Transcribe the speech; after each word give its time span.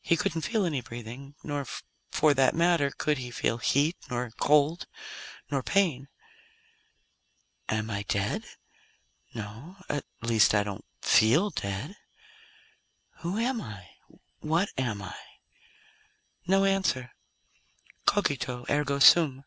He 0.00 0.16
couldn't 0.16 0.40
feel 0.40 0.64
any 0.64 0.80
breathing. 0.80 1.34
Nor, 1.42 1.66
for 2.10 2.32
that 2.32 2.54
matter, 2.54 2.90
could 2.90 3.18
he 3.18 3.30
feel 3.30 3.58
heat, 3.58 3.94
nor 4.08 4.30
cold, 4.38 4.86
nor 5.50 5.62
pain. 5.62 6.08
"Am 7.68 7.90
I 7.90 8.04
dead? 8.04 8.46
No. 9.34 9.76
At 9.86 10.06
least, 10.22 10.54
I 10.54 10.62
don't 10.62 10.86
feel 11.02 11.50
dead. 11.50 11.94
Who 13.18 13.36
am 13.36 13.60
I? 13.60 13.90
What 14.38 14.70
am 14.78 15.02
I?" 15.02 15.18
No 16.46 16.64
answer. 16.64 17.12
_Cogito, 18.06 18.64
ergo 18.70 18.98
sum. 18.98 19.44